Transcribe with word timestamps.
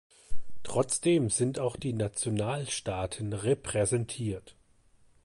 Trotzdem 0.63 1.29
sind 1.29 1.59
auch 1.59 1.75
die 1.75 1.93
Nationalstaaten 1.93 3.33
repräsentiert. 3.33 4.55